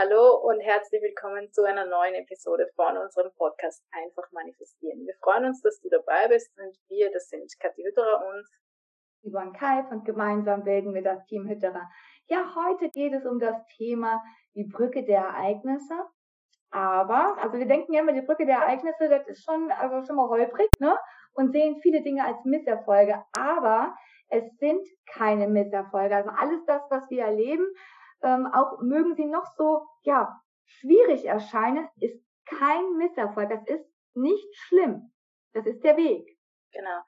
Hallo 0.00 0.40
und 0.48 0.60
herzlich 0.60 1.02
willkommen 1.02 1.52
zu 1.52 1.62
einer 1.62 1.84
neuen 1.84 2.14
Episode 2.14 2.70
von 2.74 2.96
unserem 2.96 3.30
Podcast 3.36 3.84
Einfach 3.92 4.32
Manifestieren. 4.32 5.04
Wir 5.04 5.12
freuen 5.22 5.44
uns, 5.44 5.60
dass 5.60 5.78
du 5.82 5.90
dabei 5.90 6.26
bist 6.28 6.50
und 6.56 6.74
wir, 6.88 7.12
das 7.12 7.28
sind 7.28 7.52
Kathi 7.60 7.82
Hütterer 7.82 8.24
und 8.26 9.30
Yvonne 9.30 9.52
Kalf 9.52 9.90
und 9.90 10.06
gemeinsam 10.06 10.64
bilden 10.64 10.94
wir 10.94 11.02
das 11.02 11.22
Team 11.26 11.46
Hütterer. 11.46 11.86
Ja, 12.28 12.50
heute 12.56 12.88
geht 12.88 13.12
es 13.12 13.26
um 13.26 13.38
das 13.38 13.56
Thema 13.76 14.22
die 14.54 14.64
Brücke 14.64 15.04
der 15.04 15.20
Ereignisse. 15.20 16.06
Aber, 16.70 17.36
also 17.36 17.58
wir 17.58 17.66
denken 17.66 17.92
ja 17.92 18.00
immer, 18.00 18.14
die 18.14 18.22
Brücke 18.22 18.46
der 18.46 18.56
Ereignisse, 18.56 19.06
das 19.10 19.28
ist 19.28 19.44
schon, 19.44 19.70
also 19.70 20.06
schon 20.06 20.16
mal 20.16 20.30
holprig, 20.30 20.70
ne? 20.78 20.96
Und 21.34 21.52
sehen 21.52 21.78
viele 21.82 22.02
Dinge 22.02 22.24
als 22.24 22.42
Misserfolge. 22.44 23.22
Aber 23.36 23.94
es 24.30 24.44
sind 24.60 24.80
keine 25.12 25.46
Misserfolge. 25.46 26.16
Also 26.16 26.30
alles 26.30 26.64
das, 26.64 26.80
was 26.88 27.02
wir 27.10 27.24
erleben, 27.24 27.66
ähm, 28.22 28.46
auch 28.52 28.80
mögen 28.80 29.14
sie 29.14 29.26
noch 29.26 29.46
so, 29.56 29.86
ja, 30.02 30.40
schwierig 30.64 31.24
erscheinen, 31.24 31.88
ist 32.00 32.22
kein 32.46 32.96
Misserfolg. 32.96 33.50
Das 33.50 33.66
ist 33.66 33.86
nicht 34.14 34.48
schlimm. 34.56 35.12
Das 35.52 35.66
ist 35.66 35.82
der 35.82 35.96
Weg. 35.96 36.38
Genau. 36.72 37.00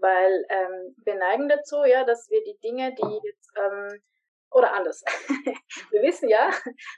Weil 0.00 0.44
ähm, 0.48 0.94
wir 1.04 1.14
neigen 1.16 1.48
dazu, 1.48 1.84
ja, 1.84 2.04
dass 2.04 2.28
wir 2.30 2.42
die 2.44 2.58
Dinge, 2.62 2.94
die 2.94 3.20
jetzt, 3.24 3.50
ähm, 3.56 4.02
oder 4.50 4.72
anders. 4.72 5.02
wir 5.90 6.02
wissen 6.02 6.28
ja, 6.28 6.50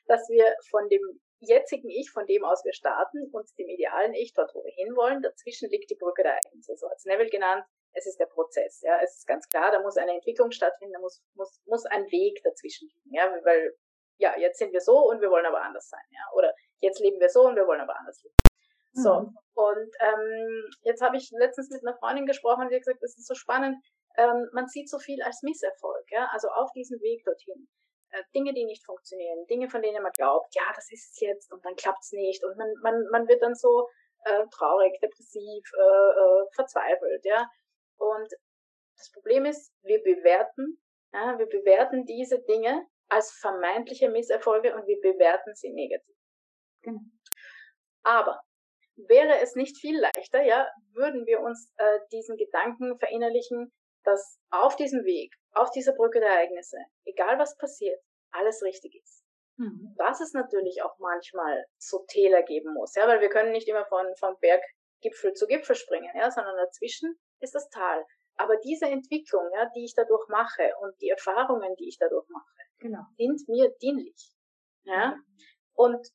dass 0.06 0.28
wir 0.28 0.54
von 0.70 0.88
dem 0.88 1.20
jetzigen 1.40 1.88
Ich, 1.88 2.10
von 2.10 2.26
dem 2.26 2.44
aus 2.44 2.64
wir 2.64 2.74
starten, 2.74 3.30
und 3.32 3.48
dem 3.58 3.68
idealen 3.68 4.14
Ich, 4.14 4.34
dort 4.34 4.54
wo 4.54 4.62
wir 4.62 4.72
hinwollen, 4.72 5.22
dazwischen 5.22 5.70
liegt 5.70 5.90
die 5.90 5.96
Brücke 5.96 6.22
der 6.22 6.32
Ereignisse. 6.32 6.76
So 6.76 6.88
hat 6.88 6.98
Neville 7.04 7.30
genannt, 7.30 7.64
es 7.92 8.06
ist 8.06 8.18
der 8.18 8.26
Prozess. 8.26 8.80
Ja, 8.82 8.98
es 9.02 9.16
ist 9.18 9.26
ganz 9.26 9.48
klar, 9.48 9.70
da 9.70 9.80
muss 9.80 9.96
eine 9.96 10.12
Entwicklung 10.12 10.50
stattfinden, 10.50 10.94
da 10.94 11.00
muss, 11.00 11.22
muss, 11.34 11.60
muss 11.66 11.86
ein 11.86 12.04
Weg 12.10 12.40
dazwischen 12.44 12.88
liegen. 12.88 13.14
Ja, 13.14 13.30
weil, 13.44 13.74
ja, 14.18 14.38
jetzt 14.38 14.58
sind 14.58 14.72
wir 14.72 14.80
so 14.80 14.96
und 15.08 15.20
wir 15.20 15.30
wollen 15.30 15.46
aber 15.46 15.62
anders 15.62 15.88
sein. 15.88 16.04
Ja, 16.10 16.22
oder 16.34 16.54
jetzt 16.78 17.00
leben 17.00 17.20
wir 17.20 17.28
so 17.28 17.46
und 17.46 17.56
wir 17.56 17.66
wollen 17.66 17.80
aber 17.80 17.98
anders 17.98 18.22
leben. 18.22 18.36
So, 18.92 19.20
mhm. 19.20 19.38
und 19.54 19.94
ähm, 20.00 20.70
jetzt 20.82 21.00
habe 21.00 21.16
ich 21.16 21.30
letztens 21.30 21.70
mit 21.70 21.86
einer 21.86 21.96
Freundin 21.96 22.26
gesprochen 22.26 22.62
und 22.62 22.70
die 22.70 22.74
hat 22.74 22.82
gesagt, 22.82 23.02
das 23.02 23.16
ist 23.16 23.28
so 23.28 23.34
spannend, 23.34 23.76
ähm, 24.16 24.48
man 24.52 24.66
sieht 24.66 24.90
so 24.90 24.98
viel 24.98 25.22
als 25.22 25.42
Misserfolg, 25.42 26.10
ja, 26.10 26.28
also 26.32 26.48
auf 26.48 26.72
diesem 26.72 27.00
Weg 27.00 27.24
dorthin. 27.24 27.68
Äh, 28.10 28.24
Dinge, 28.34 28.52
die 28.52 28.64
nicht 28.64 28.84
funktionieren, 28.84 29.46
Dinge, 29.46 29.68
von 29.68 29.82
denen 29.82 30.02
man 30.02 30.10
glaubt, 30.10 30.52
ja, 30.56 30.64
das 30.74 30.90
ist 30.90 31.12
es 31.12 31.20
jetzt 31.20 31.52
und 31.52 31.64
dann 31.64 31.76
klappt's 31.76 32.10
nicht 32.10 32.42
und 32.44 32.56
man, 32.56 32.74
man, 32.82 33.06
man 33.12 33.28
wird 33.28 33.42
dann 33.42 33.54
so 33.54 33.86
äh, 34.24 34.44
traurig, 34.50 34.98
depressiv, 35.00 35.64
äh, 35.78 35.80
äh, 35.80 36.44
verzweifelt, 36.54 37.24
ja. 37.24 37.48
Und 38.00 38.32
das 38.96 39.10
Problem 39.12 39.44
ist, 39.44 39.72
wir 39.82 40.02
bewerten, 40.02 40.80
ja, 41.12 41.38
wir 41.38 41.46
bewerten 41.46 42.04
diese 42.06 42.40
Dinge 42.42 42.86
als 43.08 43.32
vermeintliche 43.32 44.08
Misserfolge 44.08 44.74
und 44.74 44.86
wir 44.86 45.00
bewerten 45.00 45.54
sie 45.54 45.70
negativ. 45.70 46.16
Genau. 46.82 47.00
Aber 48.02 48.40
wäre 48.96 49.40
es 49.40 49.54
nicht 49.54 49.78
viel 49.78 49.98
leichter, 49.98 50.42
ja, 50.42 50.68
würden 50.92 51.26
wir 51.26 51.40
uns 51.40 51.72
äh, 51.76 52.00
diesen 52.12 52.36
Gedanken 52.36 52.98
verinnerlichen, 52.98 53.72
dass 54.04 54.40
auf 54.50 54.76
diesem 54.76 55.04
Weg, 55.04 55.34
auf 55.52 55.70
dieser 55.70 55.92
Brücke 55.92 56.20
der 56.20 56.30
Ereignisse, 56.30 56.78
egal 57.04 57.38
was 57.38 57.56
passiert, 57.56 58.00
alles 58.30 58.62
richtig 58.62 58.94
ist. 59.02 59.24
Mhm. 59.56 59.94
Dass 59.98 60.20
es 60.20 60.32
natürlich 60.32 60.82
auch 60.82 60.98
manchmal 60.98 61.66
so 61.78 62.04
Täler 62.08 62.42
geben 62.42 62.72
muss, 62.72 62.94
ja, 62.94 63.06
weil 63.06 63.20
wir 63.20 63.28
können 63.28 63.52
nicht 63.52 63.68
immer 63.68 63.84
von, 63.86 64.06
von 64.16 64.36
Berggipfel 64.40 65.34
zu 65.34 65.46
Gipfel 65.46 65.74
springen, 65.76 66.10
ja, 66.16 66.30
sondern 66.30 66.56
dazwischen 66.56 67.18
ist 67.40 67.54
das 67.54 67.68
Tal. 67.70 68.04
Aber 68.36 68.56
diese 68.56 68.86
Entwicklung, 68.86 69.42
ja, 69.54 69.70
die 69.74 69.84
ich 69.84 69.94
dadurch 69.94 70.26
mache 70.28 70.72
und 70.80 70.98
die 71.00 71.10
Erfahrungen, 71.10 71.74
die 71.76 71.88
ich 71.88 71.98
dadurch 71.98 72.26
mache, 72.28 72.54
genau. 72.78 73.02
sind 73.16 73.48
mir 73.48 73.70
dienlich. 73.82 74.32
Ja? 74.84 75.16
Und 75.74 76.08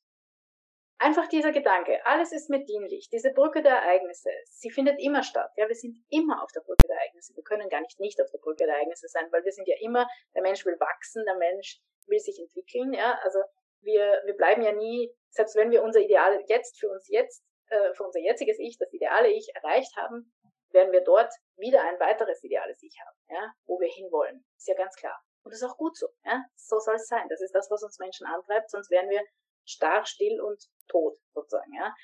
einfach 0.98 1.28
dieser 1.28 1.52
Gedanke, 1.52 2.04
alles 2.04 2.32
ist 2.32 2.50
mir 2.50 2.64
dienlich, 2.64 3.08
diese 3.10 3.32
Brücke 3.32 3.62
der 3.62 3.76
Ereignisse, 3.76 4.30
sie 4.46 4.70
findet 4.70 4.98
immer 4.98 5.22
statt. 5.22 5.52
Ja, 5.56 5.68
wir 5.68 5.74
sind 5.74 5.98
immer 6.08 6.42
auf 6.42 6.50
der 6.52 6.60
Brücke 6.60 6.86
der 6.88 6.96
Ereignisse. 6.96 7.34
Wir 7.36 7.44
können 7.44 7.68
gar 7.68 7.80
nicht 7.80 8.00
nicht 8.00 8.20
auf 8.20 8.30
der 8.30 8.38
Brücke 8.38 8.64
der 8.64 8.74
Ereignisse 8.74 9.08
sein, 9.08 9.26
weil 9.30 9.44
wir 9.44 9.52
sind 9.52 9.68
ja 9.68 9.76
immer, 9.80 10.08
der 10.34 10.42
Mensch 10.42 10.64
will 10.64 10.78
wachsen, 10.80 11.24
der 11.26 11.36
Mensch 11.36 11.80
will 12.06 12.18
sich 12.18 12.38
entwickeln. 12.38 12.92
Ja, 12.92 13.18
also 13.22 13.38
wir, 13.82 14.22
wir 14.24 14.34
bleiben 14.34 14.62
ja 14.62 14.72
nie, 14.72 15.12
selbst 15.30 15.56
wenn 15.56 15.70
wir 15.70 15.82
unser 15.82 16.00
Ideal 16.00 16.42
jetzt 16.48 16.78
für 16.80 16.88
uns 16.88 17.08
jetzt, 17.08 17.44
äh, 17.68 17.94
für 17.94 18.04
unser 18.04 18.20
jetziges 18.20 18.58
Ich, 18.58 18.78
das 18.78 18.92
ideale 18.92 19.28
Ich 19.28 19.54
erreicht 19.54 19.96
haben, 19.96 20.32
werden 20.70 20.92
wir 20.92 21.02
dort 21.02 21.32
wieder 21.56 21.82
ein 21.82 21.98
weiteres 22.00 22.42
ideales 22.42 22.82
Ich 22.82 22.96
haben, 23.00 23.16
ja, 23.28 23.52
wo 23.66 23.80
wir 23.80 23.88
hinwollen. 23.88 24.44
Ist 24.56 24.68
ja 24.68 24.74
ganz 24.74 24.94
klar. 24.96 25.18
Und 25.42 25.52
das 25.52 25.62
ist 25.62 25.68
auch 25.68 25.76
gut 25.76 25.96
so, 25.96 26.08
ja. 26.24 26.44
So 26.56 26.78
soll 26.78 26.96
es 26.96 27.06
sein. 27.06 27.28
Das 27.28 27.40
ist 27.40 27.54
das, 27.54 27.70
was 27.70 27.82
uns 27.82 27.98
Menschen 27.98 28.26
antreibt, 28.26 28.70
sonst 28.70 28.90
wären 28.90 29.08
wir 29.08 29.22
starr, 29.64 30.04
still 30.04 30.40
und 30.40 30.62
tot, 30.88 31.18
sozusagen, 31.34 31.72
ja. 31.74 31.94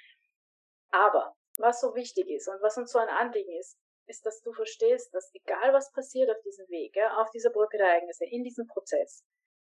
Aber, 0.91 1.35
was 1.59 1.81
so 1.81 1.95
wichtig 1.95 2.29
ist 2.29 2.49
und 2.49 2.61
was 2.63 2.77
uns 2.77 2.93
so 2.93 2.99
ein 2.99 3.09
Anliegen 3.09 3.53
ist, 3.59 3.79
ist, 4.07 4.27
dass 4.27 4.41
du 4.43 4.53
verstehst, 4.53 5.15
dass 5.15 5.31
egal 5.35 5.73
was 5.73 5.93
passiert 5.93 6.31
auf 6.31 6.41
diesem 6.43 6.69
Weg, 6.69 6.97
ja, 6.97 7.21
auf 7.21 7.31
dieser 7.31 7.51
Brücke 7.51 7.79
der 7.79 7.87
Ereignisse, 7.87 8.25
in 8.27 8.43
diesem 8.43 8.67
Prozess, 8.67 9.25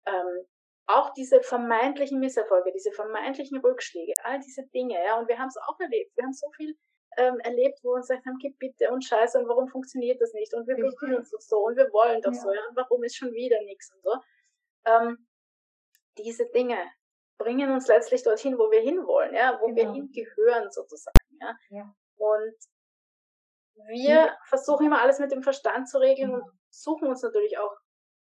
ähm, 0.05 0.45
auch 0.87 1.13
diese 1.13 1.41
vermeintlichen 1.41 2.19
Misserfolge, 2.19 2.71
diese 2.71 2.91
vermeintlichen 2.91 3.59
Rückschläge, 3.59 4.13
all 4.23 4.39
diese 4.39 4.63
Dinge, 4.67 5.03
ja, 5.03 5.17
und 5.17 5.27
wir 5.27 5.39
haben 5.39 5.47
es 5.47 5.57
auch 5.57 5.79
erlebt. 5.79 6.15
Wir 6.15 6.23
haben 6.23 6.33
so 6.33 6.49
viel 6.51 6.77
ähm, 7.17 7.39
erlebt, 7.39 7.79
wo 7.83 7.89
wir 7.89 7.95
uns 7.95 8.07
gesagt 8.07 8.25
haben, 8.25 8.37
gib 8.39 8.57
bitte 8.59 8.91
und 8.91 9.03
scheiße 9.03 9.39
und 9.39 9.47
warum 9.47 9.67
funktioniert 9.67 10.21
das 10.21 10.33
nicht 10.33 10.53
und 10.53 10.67
wir 10.67 10.75
fühlen 10.99 11.15
uns 11.15 11.31
doch 11.31 11.41
so 11.41 11.65
und 11.65 11.75
wir 11.75 11.91
wollen 11.91 12.21
doch 12.21 12.33
ja. 12.33 12.39
so, 12.39 12.53
ja, 12.53 12.61
und 12.69 12.75
warum 12.75 13.03
ist 13.03 13.15
schon 13.15 13.33
wieder 13.33 13.61
nichts 13.63 13.91
und 13.93 14.01
so. 14.03 14.13
Ähm, 14.85 15.27
diese 16.17 16.45
Dinge 16.47 16.77
bringen 17.37 17.71
uns 17.71 17.87
letztlich 17.87 18.23
dorthin, 18.23 18.57
wo 18.57 18.71
wir 18.71 18.81
hinwollen, 18.81 19.33
ja, 19.33 19.59
wo 19.59 19.67
genau. 19.67 19.75
wir 19.75 19.93
hingehören 19.93 20.71
sozusagen, 20.71 21.17
ja. 21.41 21.55
ja. 21.69 21.95
Und 22.17 22.55
wir 23.87 24.09
ja. 24.09 24.37
versuchen 24.45 24.87
immer 24.87 25.01
alles 25.01 25.19
mit 25.19 25.31
dem 25.31 25.43
Verstand 25.43 25.89
zu 25.89 25.97
regeln 25.97 26.33
und 26.33 26.43
suchen 26.69 27.07
uns 27.07 27.21
natürlich 27.21 27.57
auch 27.57 27.75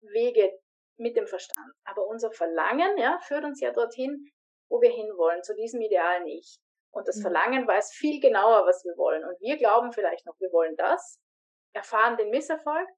Wege 0.02 0.52
mit 0.98 1.16
dem 1.16 1.26
Verstand. 1.26 1.72
Aber 1.84 2.06
unser 2.06 2.30
Verlangen, 2.30 2.98
ja, 2.98 3.18
führt 3.20 3.44
uns 3.44 3.60
ja 3.60 3.72
dorthin, 3.72 4.30
wo 4.68 4.80
wir 4.80 4.90
hinwollen, 4.90 5.42
zu 5.42 5.54
diesem 5.54 5.80
idealen 5.80 6.26
Ich. 6.26 6.58
Und 6.92 7.06
das 7.08 7.16
mhm. 7.18 7.22
Verlangen 7.22 7.68
weiß 7.68 7.92
viel 7.92 8.20
genauer, 8.20 8.66
was 8.66 8.84
wir 8.84 8.96
wollen. 8.96 9.24
Und 9.24 9.40
wir 9.40 9.56
glauben 9.56 9.92
vielleicht 9.92 10.26
noch, 10.26 10.38
wir 10.40 10.52
wollen 10.52 10.76
das, 10.76 11.20
erfahren 11.72 12.16
den 12.16 12.30
Misserfolg, 12.30 12.88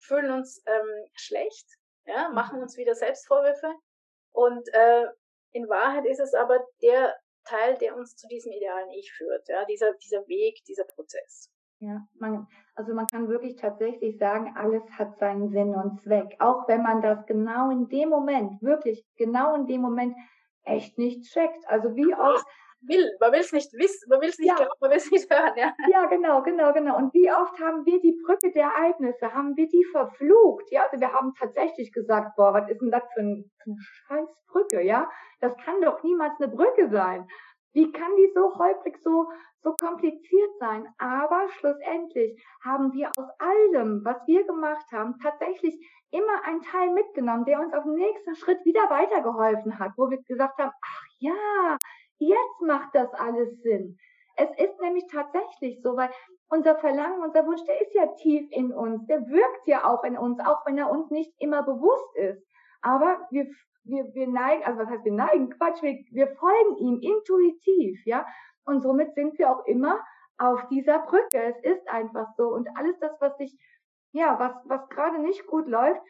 fühlen 0.00 0.30
uns 0.30 0.62
ähm, 0.66 1.06
schlecht, 1.14 1.66
ja, 2.06 2.28
mhm. 2.28 2.34
machen 2.34 2.60
uns 2.60 2.76
wieder 2.76 2.94
Selbstvorwürfe. 2.94 3.72
Und 4.32 4.68
äh, 4.72 5.06
in 5.52 5.68
Wahrheit 5.68 6.06
ist 6.06 6.20
es 6.20 6.34
aber 6.34 6.66
der 6.82 7.14
Teil, 7.44 7.76
der 7.76 7.96
uns 7.96 8.16
zu 8.16 8.26
diesem 8.28 8.52
idealen 8.52 8.90
Ich 8.90 9.12
führt, 9.12 9.48
ja, 9.48 9.64
dieser, 9.66 9.92
dieser 9.94 10.26
Weg, 10.26 10.64
dieser 10.66 10.84
Prozess. 10.84 11.50
Ja, 11.80 12.00
man, 12.14 12.46
also 12.74 12.94
man 12.94 13.06
kann 13.06 13.28
wirklich 13.28 13.56
tatsächlich 13.56 14.18
sagen, 14.18 14.54
alles 14.56 14.82
hat 14.92 15.18
seinen 15.18 15.50
Sinn 15.50 15.74
und 15.74 16.00
Zweck. 16.02 16.36
Auch 16.38 16.66
wenn 16.66 16.82
man 16.82 17.02
das 17.02 17.26
genau 17.26 17.70
in 17.70 17.88
dem 17.88 18.08
Moment, 18.08 18.62
wirklich 18.62 19.04
genau 19.16 19.54
in 19.54 19.66
dem 19.66 19.82
Moment 19.82 20.16
echt 20.62 20.96
nicht 20.96 21.24
checkt. 21.30 21.68
Also 21.68 21.94
wie 21.94 22.14
oft 22.14 22.46
will. 22.86 23.10
Man 23.20 23.32
will 23.32 23.40
es 23.40 23.52
nicht 23.52 23.72
wissen, 23.74 24.08
man 24.08 24.20
will 24.20 24.28
es 24.28 24.38
nicht 24.38 24.48
ja. 24.48 24.56
glauben, 24.56 24.72
man 24.80 24.90
will 24.90 24.96
es 24.96 25.10
nicht 25.10 25.30
hören. 25.30 25.52
Ja. 25.56 25.74
ja, 25.90 26.06
genau, 26.06 26.42
genau, 26.42 26.72
genau. 26.72 26.96
Und 26.96 27.12
wie 27.14 27.30
oft 27.30 27.58
haben 27.60 27.84
wir 27.84 28.00
die 28.00 28.18
Brücke 28.24 28.52
der 28.52 28.64
Ereignisse, 28.64 29.32
haben 29.32 29.56
wir 29.56 29.68
die 29.68 29.84
verflucht? 29.92 30.70
Ja, 30.70 30.82
also 30.84 31.00
wir 31.00 31.12
haben 31.12 31.34
tatsächlich 31.38 31.92
gesagt, 31.92 32.36
boah, 32.36 32.54
was 32.54 32.68
ist 32.70 32.80
denn 32.80 32.90
das 32.90 33.02
für, 33.14 33.20
ein, 33.20 33.50
für 33.62 33.70
eine 33.70 33.80
scheiß 33.80 34.28
Brücke, 34.48 34.82
ja? 34.82 35.10
Das 35.40 35.56
kann 35.64 35.80
doch 35.80 36.02
niemals 36.02 36.40
eine 36.40 36.52
Brücke 36.52 36.88
sein. 36.90 37.26
Wie 37.72 37.90
kann 37.90 38.14
die 38.16 38.30
so 38.34 38.54
holprig, 38.56 38.96
so, 39.02 39.26
so 39.62 39.74
kompliziert 39.74 40.50
sein? 40.60 40.86
Aber 40.98 41.48
schlussendlich 41.58 42.40
haben 42.64 42.92
wir 42.92 43.10
aus 43.16 43.28
allem, 43.40 44.04
was 44.04 44.16
wir 44.26 44.46
gemacht 44.46 44.86
haben, 44.92 45.18
tatsächlich 45.20 45.74
immer 46.12 46.44
einen 46.44 46.62
Teil 46.62 46.92
mitgenommen, 46.92 47.44
der 47.44 47.58
uns 47.58 47.74
auf 47.74 47.82
dem 47.82 47.94
nächsten 47.94 48.36
Schritt 48.36 48.64
wieder 48.64 48.88
weitergeholfen 48.88 49.78
hat, 49.80 49.90
wo 49.96 50.08
wir 50.08 50.22
gesagt 50.22 50.58
haben, 50.58 50.70
ach 50.70 51.04
ja, 51.18 51.76
Jetzt 52.18 52.60
macht 52.60 52.94
das 52.94 53.12
alles 53.14 53.60
Sinn. 53.62 53.98
Es 54.36 54.50
ist 54.58 54.80
nämlich 54.80 55.04
tatsächlich 55.10 55.80
so, 55.82 55.96
weil 55.96 56.10
unser 56.48 56.76
Verlangen, 56.76 57.22
unser 57.22 57.46
Wunsch, 57.46 57.62
der 57.64 57.80
ist 57.80 57.94
ja 57.94 58.06
tief 58.16 58.48
in 58.50 58.72
uns, 58.72 59.06
der 59.06 59.26
wirkt 59.28 59.66
ja 59.66 59.84
auch 59.84 60.02
in 60.04 60.18
uns, 60.18 60.40
auch 60.40 60.66
wenn 60.66 60.78
er 60.78 60.90
uns 60.90 61.10
nicht 61.10 61.32
immer 61.38 61.62
bewusst 61.62 62.16
ist. 62.16 62.44
Aber 62.82 63.26
wir, 63.30 63.46
wir, 63.84 64.12
wir 64.14 64.28
neigen, 64.28 64.64
also 64.64 64.80
was 64.80 64.88
heißt 64.88 65.04
wir 65.04 65.12
neigen? 65.12 65.50
Quatsch, 65.50 65.82
wir, 65.82 66.04
wir 66.10 66.28
folgen 66.36 66.76
ihm 66.78 67.00
intuitiv, 67.00 68.04
ja. 68.04 68.26
Und 68.64 68.82
somit 68.82 69.14
sind 69.14 69.38
wir 69.38 69.50
auch 69.50 69.64
immer 69.66 70.00
auf 70.38 70.66
dieser 70.68 71.00
Brücke. 71.00 71.42
Es 71.42 71.58
ist 71.62 71.88
einfach 71.88 72.28
so. 72.36 72.48
Und 72.48 72.68
alles 72.76 72.98
das, 72.98 73.12
was 73.20 73.36
sich, 73.36 73.56
ja, 74.12 74.38
was, 74.38 74.52
was 74.64 74.88
gerade 74.88 75.18
nicht 75.18 75.46
gut 75.46 75.68
läuft, 75.68 76.00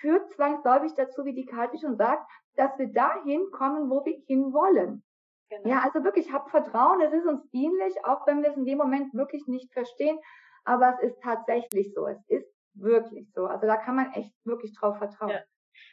führt 0.00 0.32
zwangsläufig 0.32 0.94
dazu, 0.94 1.24
wie 1.24 1.34
die 1.34 1.46
Karte 1.46 1.78
schon 1.78 1.96
sagt, 1.96 2.30
dass 2.56 2.78
wir 2.78 2.92
dahin 2.92 3.50
kommen, 3.50 3.90
wo 3.90 4.04
wir 4.04 4.16
hin 4.26 4.52
wollen. 4.52 5.02
Genau. 5.52 5.68
Ja, 5.68 5.82
also 5.84 6.02
wirklich, 6.02 6.32
hab 6.32 6.50
Vertrauen, 6.50 7.02
es 7.02 7.12
ist 7.12 7.26
uns 7.26 7.46
dienlich, 7.50 7.94
auch 8.04 8.26
wenn 8.26 8.42
wir 8.42 8.50
es 8.50 8.56
in 8.56 8.64
dem 8.64 8.78
Moment 8.78 9.12
wirklich 9.12 9.46
nicht 9.46 9.70
verstehen. 9.72 10.18
Aber 10.64 10.96
es 10.96 11.10
ist 11.10 11.22
tatsächlich 11.22 11.92
so. 11.92 12.06
Es 12.06 12.18
ist 12.28 12.48
wirklich 12.72 13.30
so. 13.34 13.44
Also 13.44 13.66
da 13.66 13.76
kann 13.76 13.96
man 13.96 14.12
echt 14.14 14.32
wirklich 14.44 14.74
drauf 14.78 14.96
vertrauen. 14.96 15.30
Ja. 15.30 15.42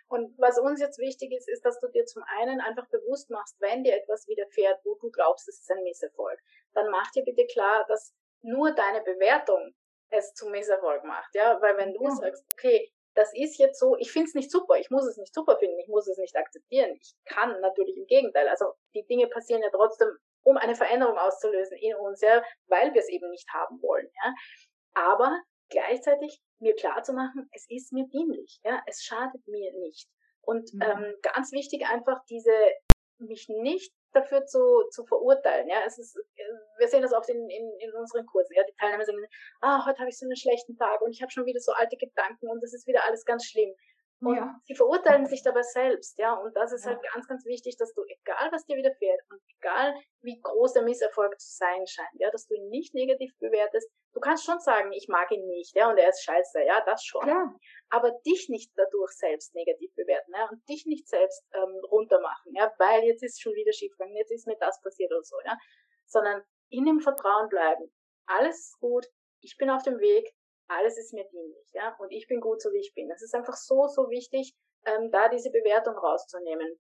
Und 0.08 0.34
was 0.38 0.58
uns 0.60 0.80
jetzt 0.80 0.98
wichtig 1.00 1.34
ist, 1.34 1.50
ist, 1.50 1.66
dass 1.66 1.78
du 1.82 1.90
dir 1.90 2.06
zum 2.06 2.24
einen 2.40 2.62
einfach 2.62 2.88
bewusst 2.88 3.30
machst, 3.30 3.60
wenn 3.60 3.84
dir 3.84 3.98
etwas 3.98 4.28
widerfährt, 4.28 4.80
wo 4.86 4.96
du 4.96 5.12
glaubst, 5.12 5.50
es 5.50 5.60
ist 5.60 5.72
ein 5.72 5.84
Misserfolg, 5.84 6.40
dann 6.74 6.90
mach 6.90 7.12
dir 7.12 7.24
bitte 7.26 7.46
klar, 7.52 7.86
dass 7.88 8.16
nur 8.42 8.72
deine 8.72 9.02
Bewertung 9.02 9.74
es 10.10 10.34
zum 10.36 10.52
Misserfolg 10.52 11.04
macht. 11.04 11.36
Ja, 11.36 11.62
weil 11.62 11.76
wenn 11.76 11.94
du 11.94 12.04
ja. 12.04 12.12
sagst, 12.12 12.46
okay, 12.54 12.90
das 13.20 13.34
ist 13.34 13.58
jetzt 13.58 13.78
so, 13.78 13.98
ich 13.98 14.14
finde 14.14 14.30
es 14.30 14.34
nicht 14.34 14.50
super, 14.50 14.78
ich 14.78 14.90
muss 14.90 15.06
es 15.06 15.18
nicht 15.18 15.34
super 15.34 15.58
finden, 15.58 15.78
ich 15.80 15.90
muss 15.90 16.08
es 16.08 16.18
nicht 16.18 16.38
akzeptieren. 16.38 16.98
Ich 17.02 17.14
kann 17.26 17.60
natürlich 17.60 17.98
im 17.98 18.06
Gegenteil. 18.08 18.48
Also 18.48 18.74
die 18.96 19.06
Dinge 19.08 19.28
passieren 19.28 19.62
ja 19.62 19.70
trotzdem, 19.70 20.08
um 20.44 20.56
eine 20.56 20.74
Veränderung 20.74 21.18
auszulösen 21.18 21.78
in 21.78 21.96
uns, 21.98 22.22
ja, 22.22 22.42
weil 22.68 22.94
wir 22.94 23.02
es 23.02 23.10
eben 23.10 23.30
nicht 23.30 23.50
haben 23.54 23.82
wollen. 23.82 24.08
Ja. 24.24 24.34
Aber 24.94 25.38
gleichzeitig 25.68 26.42
mir 26.60 26.76
klar 26.76 27.04
zu 27.04 27.12
machen, 27.12 27.50
es 27.52 27.66
ist 27.70 27.92
mir 27.92 28.08
dienlich, 28.08 28.62
ja, 28.64 28.82
es 28.88 29.04
schadet 29.04 29.46
mir 29.48 29.74
nicht. 29.80 30.08
Und 30.42 30.74
mhm. 30.74 30.82
ähm, 30.82 31.16
ganz 31.22 31.52
wichtig 31.52 31.86
einfach 31.86 32.24
diese 32.30 32.56
mich 33.18 33.50
nicht 33.50 33.94
dafür 34.14 34.46
zu, 34.46 34.84
zu 34.92 35.06
verurteilen. 35.06 35.68
Ja, 35.68 35.84
es 35.86 35.98
ist, 35.98 36.18
wir 36.78 36.88
sehen 36.88 37.02
das 37.02 37.14
oft 37.14 37.30
in, 37.30 37.50
in, 37.50 37.72
in 37.80 37.94
unseren 37.94 38.26
Kursen. 38.26 38.56
Ja, 38.56 38.64
die 38.64 38.76
Teilnehmer 38.80 39.06
sagen, 39.06 39.18
ah, 39.62 39.86
heute 39.86 40.00
habe 40.00 40.10
ich 40.10 40.18
so 40.18 40.26
einen 40.26 40.36
schlechten 40.36 40.78
Tag 40.78 41.02
und 41.02 41.12
ich 41.12 41.22
habe 41.22 41.32
schon 41.32 41.46
wieder 41.46 41.60
so 41.60 41.72
alte 41.74 41.98
Gedanken 41.98 42.48
und 42.50 42.62
das 42.64 42.74
ist 42.74 42.88
wieder 42.88 43.04
alles 43.06 43.26
ganz 43.26 43.46
schlimm. 43.46 43.74
Und 44.22 44.36
ja. 44.36 44.54
sie 44.66 44.76
verurteilen 44.76 45.26
sich 45.28 45.44
dabei 45.44 45.62
selbst, 45.62 46.18
ja. 46.20 46.34
Und 46.34 46.56
das 46.56 46.74
ist 46.74 46.84
ja. 46.84 46.92
halt 46.92 47.02
ganz, 47.14 47.28
ganz 47.28 47.46
wichtig, 47.46 47.78
dass 47.78 47.94
du, 47.94 48.04
egal 48.06 48.52
was 48.52 48.66
dir 48.66 48.76
widerfährt 48.76 49.22
und 49.30 49.40
egal 49.58 49.94
wie 50.22 50.40
groß 50.42 50.74
der 50.74 50.84
Misserfolg 50.84 51.40
zu 51.40 51.56
sein 51.56 51.88
scheint, 51.88 52.10
ja, 52.20 52.30
dass 52.30 52.46
du 52.48 52.56
ihn 52.56 52.68
nicht 52.70 52.94
negativ 52.94 53.32
bewertest. 53.40 53.90
Du 54.14 54.20
kannst 54.20 54.44
schon 54.44 54.60
sagen, 54.60 54.92
ich 54.92 55.08
mag 55.08 55.32
ihn 55.32 55.46
nicht, 55.48 55.76
ja, 55.76 55.90
und 55.90 55.98
er 55.98 56.10
ist 56.10 56.24
scheiße, 56.24 56.64
ja, 56.64 56.82
das 56.86 57.04
schon. 57.04 57.28
Ja. 57.28 57.54
Aber 57.90 58.12
dich 58.26 58.50
nicht 58.50 58.72
dadurch 58.76 59.12
selbst 59.12 59.54
negativ 59.54 59.94
bewerten, 59.96 60.34
ja, 60.34 60.50
und 60.50 60.68
dich 60.68 60.86
nicht 60.86 61.08
selbst 61.08 61.44
ähm, 61.54 61.80
runtermachen, 61.92 62.54
ja, 62.56 62.74
weil 62.80 63.04
jetzt 63.04 63.24
ist 63.24 63.42
schon 63.42 63.54
wieder 63.54 63.72
schiefgegangen, 63.72 64.16
jetzt 64.16 64.32
ist 64.32 64.48
mir 64.48 64.58
das 64.60 64.82
passiert 64.82 65.12
oder 65.12 65.24
so, 65.24 65.38
ja. 65.46 65.58
Sondern 66.08 66.44
in 66.70 66.86
dem 66.86 67.00
Vertrauen 67.00 67.50
bleiben. 67.50 67.92
Alles 68.26 68.58
ist 68.58 68.80
gut, 68.80 69.06
ich 69.42 69.58
bin 69.58 69.70
auf 69.70 69.84
dem 69.84 70.00
Weg, 70.00 70.34
alles 70.68 70.98
ist 70.98 71.14
mir 71.14 71.28
dienlich, 71.30 71.70
ja, 71.74 71.96
und 72.00 72.12
ich 72.12 72.28
bin 72.28 72.42
gut 72.42 72.62
so 72.62 72.72
wie 72.72 72.80
ich 72.80 72.94
bin. 72.96 73.10
Es 73.12 73.22
ist 73.22 73.36
einfach 73.36 73.56
so, 73.56 73.88
so 73.88 74.10
wichtig, 74.10 74.56
ähm, 74.86 75.12
da 75.12 75.30
diese 75.30 75.52
Bewertung 75.52 75.96
rauszunehmen 75.96 76.80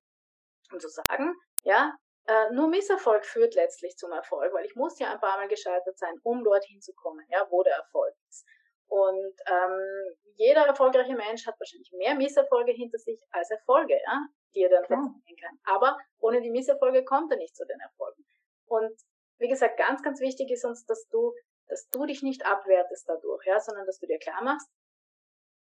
und 0.71 0.81
zu 0.81 0.89
sagen, 0.89 1.35
ja, 1.63 1.93
äh, 2.29 2.51
nur 2.53 2.67
Misserfolg 2.67 3.25
führt 3.25 3.55
letztlich 3.55 3.97
zum 3.97 4.11
Erfolg, 4.11 4.53
weil 4.53 4.65
ich 4.65 4.75
muss 4.75 4.99
ja 4.99 5.11
ein 5.11 5.19
paar 5.19 5.37
Mal 5.37 5.47
gescheitert 5.47 5.97
sein, 5.97 6.15
um 6.23 6.43
dorthin 6.43 6.81
zu 6.81 6.93
kommen, 6.93 7.25
ja, 7.29 7.47
wo 7.49 7.63
der 7.63 7.75
Erfolg 7.75 8.13
ist. 8.29 8.45
Und 8.87 9.33
ähm, 9.47 10.15
jeder 10.35 10.65
erfolgreiche 10.65 11.15
Mensch 11.15 11.45
hat 11.45 11.59
wahrscheinlich 11.59 11.91
mehr 11.91 12.15
Misserfolge 12.15 12.71
hinter 12.71 12.97
sich 12.97 13.21
als 13.31 13.51
Erfolge, 13.51 13.93
ja, 13.93 14.27
die 14.55 14.61
er 14.61 14.69
dann 14.69 14.85
verzeichnen 14.85 15.37
kann. 15.39 15.59
Aber 15.63 15.97
ohne 16.19 16.41
die 16.41 16.49
Misserfolge 16.49 17.03
kommt 17.03 17.31
er 17.31 17.37
nicht 17.37 17.55
zu 17.55 17.65
den 17.65 17.79
Erfolgen. 17.79 18.25
Und 18.65 18.95
wie 19.37 19.47
gesagt, 19.47 19.77
ganz, 19.77 20.01
ganz 20.01 20.19
wichtig 20.19 20.49
ist 20.51 20.65
uns, 20.65 20.85
dass 20.85 21.07
du 21.09 21.33
dass 21.69 21.87
du 21.89 22.05
dich 22.05 22.23
nicht 22.23 22.45
abwertest 22.45 23.07
dadurch, 23.07 23.45
ja, 23.45 23.59
sondern 23.59 23.85
dass 23.85 23.99
du 23.99 24.07
dir 24.07 24.17
klar 24.17 24.43
machst, 24.43 24.67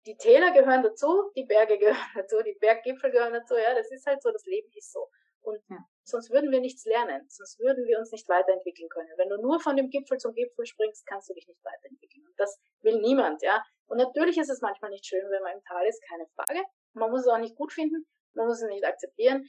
die 0.07 0.17
Täler 0.17 0.53
gehören 0.53 0.83
dazu, 0.83 1.31
die 1.37 1.45
Berge 1.45 1.79
gehören 1.79 1.97
dazu, 2.15 2.43
die 2.43 2.57
Berggipfel 2.59 3.11
gehören 3.11 3.35
dazu, 3.35 3.55
ja, 3.55 3.75
das 3.75 3.91
ist 3.93 4.07
halt 4.07 4.23
so, 4.23 4.33
das 4.33 4.45
Leben 4.47 4.71
ist 4.75 4.91
so. 4.91 5.09
Und 5.43 5.61
ja. 5.69 5.79
Sonst 6.09 6.31
würden 6.31 6.51
wir 6.51 6.61
nichts 6.61 6.85
lernen, 6.85 7.27
sonst 7.29 7.59
würden 7.59 7.87
wir 7.87 7.99
uns 7.99 8.11
nicht 8.13 8.29
weiterentwickeln 8.29 8.89
können. 8.89 9.11
Wenn 9.17 9.29
du 9.29 9.37
nur 9.37 9.61
von 9.61 9.77
dem 9.77 9.91
Gipfel 9.91 10.19
zum 10.19 10.35
Gipfel 10.35 10.67
springst, 10.67 11.07
kannst 11.07 11.29
du 11.29 11.35
dich 11.35 11.47
nicht 11.47 11.65
weiterentwickeln. 11.65 12.27
Und 12.27 12.39
das 12.39 12.59
will 12.81 13.01
niemand, 13.01 13.43
ja. 13.43 13.63
Und 13.87 13.99
natürlich 13.99 14.39
ist 14.39 14.51
es 14.51 14.61
manchmal 14.61 14.91
nicht 14.91 15.07
schön, 15.07 15.31
wenn 15.31 15.43
man 15.43 15.55
im 15.55 15.65
Tal 15.65 15.87
ist, 15.87 16.03
keine 16.09 16.27
Frage. 16.35 16.65
Man 16.95 17.11
muss 17.11 17.21
es 17.21 17.29
auch 17.29 17.39
nicht 17.39 17.57
gut 17.57 17.73
finden, 17.73 18.07
man 18.35 18.47
muss 18.47 18.63
es 18.63 18.69
nicht 18.69 18.85
akzeptieren. 18.85 19.49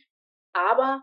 Aber 0.54 1.02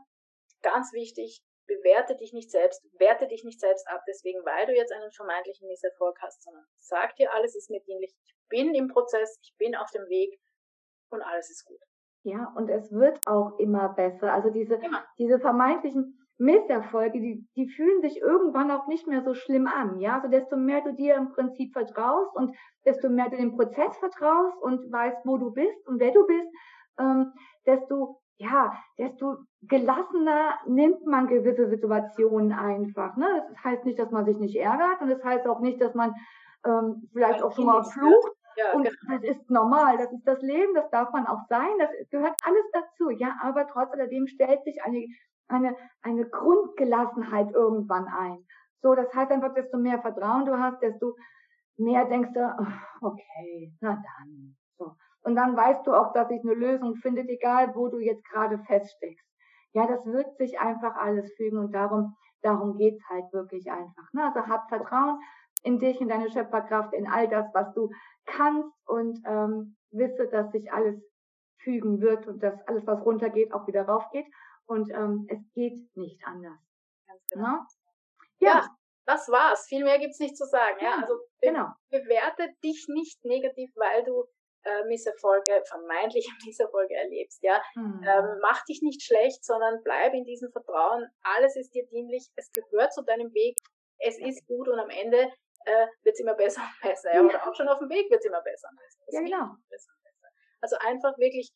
ganz 0.62 0.92
wichtig, 0.92 1.42
bewerte 1.66 2.16
dich 2.16 2.32
nicht 2.32 2.50
selbst, 2.50 2.82
werte 2.98 3.26
dich 3.26 3.44
nicht 3.44 3.60
selbst 3.60 3.86
ab, 3.88 4.02
deswegen, 4.06 4.44
weil 4.44 4.66
du 4.66 4.74
jetzt 4.74 4.92
einen 4.92 5.12
vermeintlichen 5.12 5.68
Misserfolg 5.68 6.16
hast, 6.20 6.42
sondern 6.42 6.64
sag 6.76 7.16
dir, 7.16 7.32
alles 7.32 7.54
ist 7.56 7.70
mir 7.70 7.80
dienlich, 7.80 8.14
ich 8.24 8.34
bin 8.48 8.74
im 8.74 8.88
Prozess, 8.88 9.38
ich 9.42 9.54
bin 9.58 9.74
auf 9.74 9.90
dem 9.90 10.08
Weg 10.08 10.38
und 11.10 11.22
alles 11.22 11.50
ist 11.50 11.64
gut. 11.64 11.80
Ja, 12.26 12.52
und 12.56 12.68
es 12.68 12.90
wird 12.90 13.20
auch 13.26 13.56
immer 13.58 13.88
besser. 13.90 14.32
Also 14.32 14.50
diese, 14.50 14.80
diese 15.16 15.38
vermeintlichen 15.38 16.18
Misserfolge, 16.38 17.20
die, 17.20 17.46
die 17.54 17.68
fühlen 17.68 18.02
sich 18.02 18.20
irgendwann 18.20 18.72
auch 18.72 18.88
nicht 18.88 19.06
mehr 19.06 19.22
so 19.22 19.32
schlimm 19.34 19.68
an. 19.68 20.00
Ja, 20.00 20.16
also 20.16 20.26
desto 20.28 20.56
mehr 20.56 20.80
du 20.80 20.92
dir 20.92 21.14
im 21.14 21.30
Prinzip 21.30 21.72
vertraust 21.72 22.34
und 22.34 22.56
desto 22.84 23.08
mehr 23.08 23.30
du 23.30 23.36
dem 23.36 23.54
Prozess 23.54 23.96
vertraust 23.98 24.60
und 24.60 24.90
weißt, 24.90 25.18
wo 25.24 25.38
du 25.38 25.52
bist 25.52 25.86
und 25.86 26.00
wer 26.00 26.10
du 26.10 26.26
bist, 26.26 26.48
ähm, 26.98 27.32
desto 27.64 28.20
ja, 28.38 28.76
desto 28.98 29.36
gelassener 29.62 30.58
nimmt 30.66 31.06
man 31.06 31.28
gewisse 31.28 31.68
Situationen 31.70 32.52
einfach. 32.52 33.16
Ne? 33.16 33.46
Das 33.48 33.64
heißt 33.64 33.84
nicht, 33.84 33.98
dass 33.98 34.10
man 34.10 34.26
sich 34.26 34.36
nicht 34.38 34.56
ärgert 34.56 35.00
und 35.00 35.08
das 35.08 35.24
heißt 35.24 35.46
auch 35.46 35.60
nicht, 35.60 35.80
dass 35.80 35.94
man 35.94 36.12
ähm, 36.66 37.08
vielleicht 37.12 37.42
auch 37.42 37.52
schon 37.52 37.66
mal 37.66 37.82
flucht. 37.82 38.35
Ja, 38.56 38.72
und 38.72 38.84
genau. 38.84 39.18
das 39.18 39.22
ist 39.22 39.50
normal, 39.50 39.98
das 39.98 40.12
ist 40.12 40.26
das 40.26 40.40
Leben, 40.40 40.74
das 40.74 40.90
darf 40.90 41.12
man 41.12 41.26
auch 41.26 41.42
sein, 41.48 41.78
das 41.78 41.90
gehört 42.10 42.34
alles 42.42 42.64
dazu. 42.72 43.10
Ja, 43.10 43.36
aber 43.42 43.66
trotz 43.68 43.92
alledem 43.92 44.26
stellt 44.26 44.64
sich 44.64 44.82
eine, 44.82 45.06
eine, 45.48 45.76
eine 46.02 46.28
Grundgelassenheit 46.28 47.52
irgendwann 47.52 48.08
ein. 48.08 48.46
So, 48.82 48.94
das 48.94 49.12
heißt 49.14 49.30
einfach, 49.30 49.54
desto 49.54 49.78
mehr 49.78 50.00
Vertrauen 50.00 50.46
du 50.46 50.58
hast, 50.58 50.80
desto 50.80 51.16
mehr 51.76 52.04
denkst 52.06 52.30
du, 52.32 52.66
okay, 53.00 53.74
na 53.80 53.94
dann. 53.94 54.56
So. 54.78 54.94
Und 55.22 55.36
dann 55.36 55.56
weißt 55.56 55.86
du 55.86 55.92
auch, 55.92 56.12
dass 56.12 56.28
sich 56.28 56.40
eine 56.42 56.54
Lösung 56.54 56.96
findet, 56.96 57.28
egal 57.28 57.74
wo 57.74 57.88
du 57.88 57.98
jetzt 57.98 58.24
gerade 58.28 58.58
feststeckst. 58.60 59.26
Ja, 59.72 59.86
das 59.86 60.06
wird 60.06 60.36
sich 60.38 60.58
einfach 60.58 60.96
alles 60.96 61.30
fügen 61.36 61.58
und 61.58 61.72
darum, 61.72 62.16
darum 62.42 62.78
geht's 62.78 63.02
halt 63.08 63.30
wirklich 63.32 63.70
einfach. 63.70 64.12
Ne? 64.12 64.24
Also 64.24 64.48
hab 64.48 64.68
Vertrauen 64.68 65.18
in 65.66 65.80
dich, 65.80 66.00
in 66.00 66.08
deine 66.08 66.30
Schöpferkraft, 66.30 66.94
in 66.94 67.08
all 67.08 67.28
das, 67.28 67.46
was 67.52 67.74
du 67.74 67.90
kannst 68.24 68.72
und 68.86 69.20
ähm, 69.26 69.76
wisse, 69.90 70.28
dass 70.28 70.52
sich 70.52 70.72
alles 70.72 71.02
fügen 71.58 72.00
wird 72.00 72.26
und 72.28 72.42
dass 72.42 72.54
alles, 72.68 72.86
was 72.86 73.04
runtergeht, 73.04 73.52
auch 73.52 73.66
wieder 73.66 73.82
raufgeht. 73.82 74.26
Und 74.66 74.90
ähm, 74.92 75.26
es 75.28 75.40
geht 75.54 75.78
nicht 75.96 76.24
anders. 76.24 76.58
Ganz 77.08 77.22
genau. 77.30 77.48
Ne? 77.48 77.66
Ja. 78.38 78.48
ja. 78.48 78.76
das 79.06 79.28
war's. 79.28 79.66
Viel 79.66 79.84
mehr 79.84 79.98
gibt's 79.98 80.20
nicht 80.20 80.36
zu 80.36 80.44
sagen. 80.44 80.78
Ja, 80.80 80.90
ja 80.90 81.02
also 81.02 81.14
be 81.40 81.48
genau. 81.48 81.68
bewerte 81.90 82.48
dich 82.62 82.86
nicht 82.88 83.24
negativ, 83.24 83.70
weil 83.74 84.04
du 84.04 84.24
äh, 84.64 84.84
Misserfolge, 84.84 85.62
vermeintliche 85.66 86.30
Misserfolge 86.46 86.94
erlebst, 86.94 87.42
ja. 87.42 87.60
Mhm. 87.74 88.02
Ähm, 88.04 88.38
mach 88.42 88.64
dich 88.64 88.82
nicht 88.82 89.02
schlecht, 89.02 89.44
sondern 89.44 89.82
bleib 89.82 90.14
in 90.14 90.24
diesem 90.24 90.50
Vertrauen. 90.52 91.08
Alles 91.22 91.56
ist 91.56 91.74
dir 91.74 91.86
dienlich. 91.86 92.28
Es 92.36 92.50
gehört 92.52 92.92
zu 92.92 93.02
deinem 93.02 93.32
Weg. 93.34 93.56
Es 93.98 94.18
ist 94.18 94.46
gut 94.46 94.68
und 94.68 94.78
am 94.78 94.90
Ende 94.90 95.32
äh, 95.66 95.86
wird 96.02 96.14
es 96.14 96.20
immer 96.20 96.34
besser 96.34 96.62
und 96.62 96.88
besser. 96.88 97.14
Ja. 97.14 97.22
Oder 97.22 97.46
auch 97.46 97.54
schon 97.54 97.68
auf 97.68 97.78
dem 97.78 97.88
Weg 97.90 98.10
wird 98.10 98.20
es 98.20 98.26
immer 98.26 98.42
besser 98.42 98.68
und 98.70 98.78
besser. 98.78 99.00
ja, 99.08 99.20
genau. 99.20 99.54
Besser 99.68 99.92
und 99.92 100.02
besser. 100.02 100.28
Also 100.60 100.76
einfach 100.80 101.18
wirklich 101.18 101.52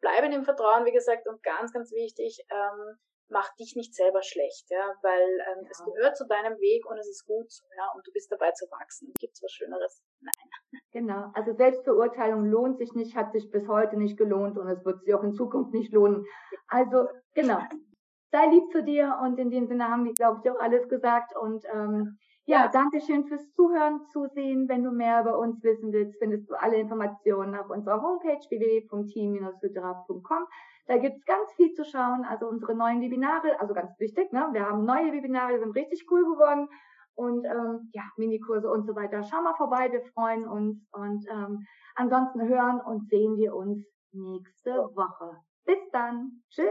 bleiben 0.00 0.32
im 0.32 0.44
Vertrauen, 0.44 0.84
wie 0.84 0.92
gesagt, 0.92 1.28
und 1.28 1.42
ganz, 1.42 1.72
ganz 1.72 1.92
wichtig, 1.92 2.44
ähm, 2.50 2.98
mach 3.30 3.54
dich 3.56 3.76
nicht 3.76 3.94
selber 3.94 4.22
schlecht, 4.22 4.70
ja, 4.70 4.94
weil 5.02 5.20
ähm, 5.20 5.64
ja. 5.64 5.70
es 5.70 5.84
gehört 5.84 6.16
zu 6.16 6.26
deinem 6.26 6.58
Weg 6.58 6.86
und 6.88 6.96
es 6.98 7.08
ist 7.08 7.26
gut, 7.26 7.48
ja, 7.76 7.92
und 7.94 8.06
du 8.06 8.12
bist 8.12 8.32
dabei 8.32 8.52
zu 8.52 8.66
wachsen. 8.70 9.12
Gibt's 9.20 9.42
was 9.42 9.52
Schöneres? 9.52 10.02
Nein. 10.20 10.32
Genau. 10.90 11.30
Also 11.34 11.52
Selbstverurteilung 11.54 12.46
lohnt 12.46 12.78
sich 12.78 12.92
nicht, 12.94 13.14
hat 13.14 13.32
sich 13.32 13.50
bis 13.50 13.68
heute 13.68 13.98
nicht 13.98 14.16
gelohnt 14.16 14.56
und 14.56 14.68
es 14.68 14.82
wird 14.86 15.00
sich 15.02 15.14
auch 15.14 15.22
in 15.22 15.34
Zukunft 15.34 15.74
nicht 15.74 15.92
lohnen. 15.92 16.24
Also 16.66 17.08
genau. 17.34 17.58
Sei 18.32 18.46
lieb 18.46 18.70
zu 18.72 18.82
dir 18.82 19.18
und 19.22 19.38
in 19.38 19.50
dem 19.50 19.66
Sinne 19.66 19.88
haben 19.88 20.06
wir, 20.06 20.14
glaube 20.14 20.40
ich, 20.42 20.50
auch 20.50 20.58
alles 20.58 20.88
gesagt 20.88 21.36
und 21.36 21.64
ähm, 21.72 22.18
ja, 22.48 22.68
danke 22.68 23.00
schön 23.02 23.26
fürs 23.26 23.52
Zuhören, 23.52 24.06
Zusehen. 24.06 24.68
Wenn 24.68 24.82
du 24.82 24.90
mehr 24.90 25.20
über 25.20 25.38
uns 25.38 25.62
wissen 25.62 25.92
willst, 25.92 26.18
findest 26.18 26.48
du 26.48 26.54
alle 26.54 26.76
Informationen 26.76 27.54
auf 27.54 27.68
unserer 27.68 28.00
Homepage 28.00 28.40
www.team-hydra.com. 28.48 30.46
Da 30.86 30.96
gibt's 30.96 31.26
ganz 31.26 31.52
viel 31.52 31.74
zu 31.74 31.84
schauen, 31.84 32.24
also 32.24 32.48
unsere 32.48 32.74
neuen 32.74 33.02
Webinare, 33.02 33.60
also 33.60 33.74
ganz 33.74 33.90
wichtig, 34.00 34.32
ne? 34.32 34.48
wir 34.52 34.64
haben 34.64 34.86
neue 34.86 35.12
Webinare, 35.12 35.52
die 35.52 35.58
sind 35.58 35.76
richtig 35.76 36.06
cool 36.10 36.24
geworden 36.24 36.68
und 37.14 37.44
ähm, 37.44 37.90
ja, 37.92 38.04
Minikurse 38.16 38.70
und 38.70 38.86
so 38.86 38.96
weiter. 38.96 39.22
Schau 39.22 39.42
mal 39.42 39.54
vorbei, 39.56 39.92
wir 39.92 40.00
freuen 40.14 40.48
uns 40.48 40.78
und 40.92 41.26
ähm, 41.28 41.66
ansonsten 41.96 42.48
hören 42.48 42.80
und 42.80 43.06
sehen 43.10 43.36
wir 43.36 43.54
uns 43.54 43.84
nächste 44.12 44.70
Woche. 44.94 45.36
Bis 45.66 45.90
dann. 45.92 46.42
Tschüss. 46.48 46.64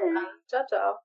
Ciao, 0.47 0.65
ciao. 0.65 0.97